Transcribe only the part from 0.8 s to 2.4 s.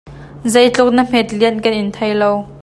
na hmetlianh kan in thei lo.